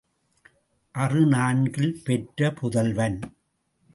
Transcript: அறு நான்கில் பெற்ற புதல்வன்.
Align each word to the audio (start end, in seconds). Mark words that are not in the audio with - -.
அறு 0.95 1.25
நான்கில் 1.25 2.01
பெற்ற 2.05 2.51
புதல்வன். 2.51 3.19